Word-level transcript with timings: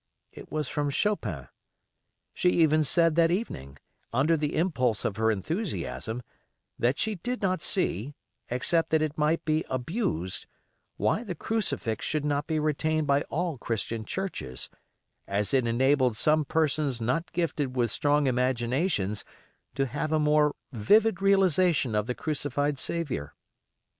It 0.31 0.51
was 0.51 0.67
from 0.67 0.89
Chopin. 0.89 1.47
She 2.33 2.49
even 2.49 2.83
said 2.83 3.13
that 3.13 3.29
evening, 3.29 3.77
under 4.11 4.35
the 4.35 4.55
impulse 4.55 5.05
of 5.05 5.17
her 5.17 5.29
enthusiasm, 5.29 6.23
that 6.79 6.97
she 6.97 7.13
did 7.13 7.43
not 7.43 7.61
see, 7.61 8.15
except 8.49 8.89
that 8.89 9.03
it 9.03 9.15
might 9.15 9.45
be 9.45 9.63
abused, 9.69 10.47
why 10.97 11.23
the 11.23 11.35
crucifix 11.35 12.03
should 12.03 12.25
not 12.25 12.47
be 12.47 12.57
retained 12.59 13.05
by 13.05 13.21
all 13.29 13.59
Christian 13.59 14.03
churches, 14.03 14.71
as 15.27 15.53
it 15.53 15.67
enabled 15.67 16.17
some 16.17 16.45
persons 16.45 16.99
not 16.99 17.31
gifted 17.31 17.75
with 17.75 17.91
strong 17.91 18.25
imaginations 18.25 19.23
to 19.75 19.85
have 19.85 20.11
a 20.11 20.17
more 20.17 20.55
vivid 20.71 21.21
realization 21.21 21.93
of 21.93 22.07
the 22.07 22.15
crucified 22.15 22.79
Saviour. 22.79 23.35